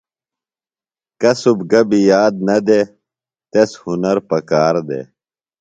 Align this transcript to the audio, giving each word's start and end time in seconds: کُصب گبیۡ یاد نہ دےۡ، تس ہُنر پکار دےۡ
کُصب 1.21 1.57
گبیۡ 1.71 2.05
یاد 2.09 2.35
نہ 2.47 2.57
دےۡ، 2.65 2.87
تس 3.51 3.69
ہُنر 3.81 4.17
پکار 4.29 4.75
دےۡ 4.87 5.05